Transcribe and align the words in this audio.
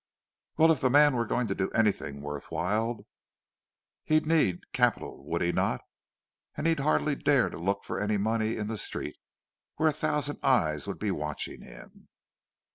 "Well, 0.57 0.71
if 0.71 0.81
the 0.81 0.89
man 0.89 1.15
were 1.15 1.27
going 1.27 1.45
to 1.45 1.53
do 1.53 1.69
anything 1.75 2.21
worth 2.21 2.49
while, 2.49 3.05
he'd 4.05 4.25
need 4.25 4.73
capital, 4.73 5.23
would 5.27 5.43
he 5.43 5.51
not? 5.51 5.81
And 6.57 6.65
he'd 6.65 6.79
hardly 6.79 7.15
dare 7.15 7.51
to 7.51 7.59
look 7.59 7.83
for 7.83 7.99
any 7.99 8.17
money 8.17 8.57
in 8.57 8.65
the 8.65 8.79
Street, 8.79 9.17
where 9.75 9.89
a 9.89 9.93
thousand 9.93 10.39
eyes 10.41 10.87
would 10.87 10.97
be 10.97 11.11
watching 11.11 11.61
him. 11.61 12.07